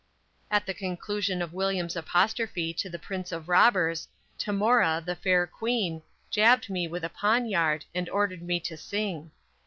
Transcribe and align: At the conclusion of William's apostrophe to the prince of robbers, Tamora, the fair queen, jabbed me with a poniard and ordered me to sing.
At 0.49 0.65
the 0.65 0.73
conclusion 0.73 1.43
of 1.43 1.53
William's 1.53 1.95
apostrophe 1.95 2.73
to 2.73 2.89
the 2.89 2.97
prince 2.97 3.31
of 3.31 3.47
robbers, 3.47 4.07
Tamora, 4.39 4.99
the 5.05 5.15
fair 5.15 5.45
queen, 5.45 6.01
jabbed 6.31 6.71
me 6.71 6.87
with 6.87 7.03
a 7.03 7.09
poniard 7.09 7.85
and 7.93 8.09
ordered 8.09 8.41
me 8.41 8.59
to 8.61 8.75
sing. 8.75 9.29